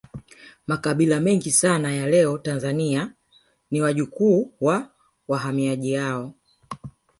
Makabila 0.67 1.19
mengi 1.19 1.51
sana 1.51 1.91
ya 1.95 2.07
leo 2.07 2.31
katika 2.33 2.51
Tanzania 2.51 3.13
ni 3.71 3.81
wajukuu 3.81 4.53
wa 4.61 4.89
wahamiaji 5.27 5.93
hao 5.95 6.33